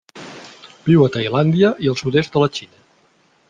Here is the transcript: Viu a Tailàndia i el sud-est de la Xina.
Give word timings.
Viu 0.87 1.03
a 1.07 1.11
Tailàndia 1.17 1.71
i 1.87 1.91
el 1.93 2.01
sud-est 2.03 2.39
de 2.39 2.45
la 2.45 2.51
Xina. 2.59 2.85